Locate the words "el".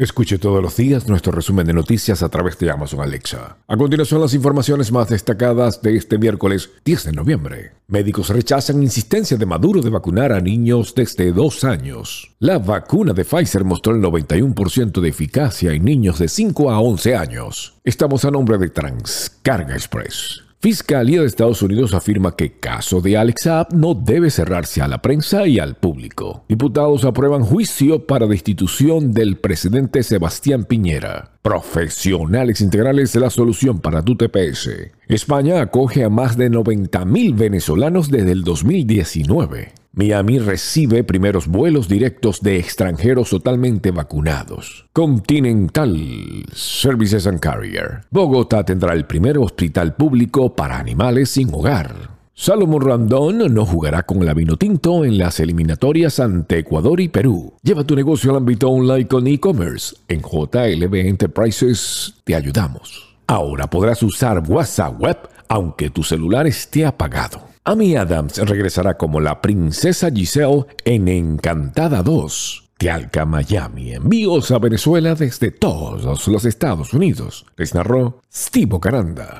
13.94-14.00, 38.32-38.44, 48.92-49.06